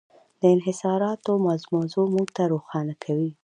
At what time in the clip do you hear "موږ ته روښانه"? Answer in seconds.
2.13-2.93